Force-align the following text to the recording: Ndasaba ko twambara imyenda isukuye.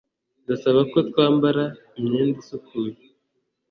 Ndasaba 0.43 0.81
ko 0.91 0.97
twambara 1.09 1.63
imyenda 1.99 2.35
isukuye. 2.43 2.95